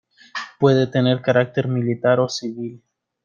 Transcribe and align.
Puede 0.59 0.87
tener 0.87 1.21
carácter 1.21 1.67
militar 1.67 2.19
o 2.21 2.27
civil. 2.27 2.81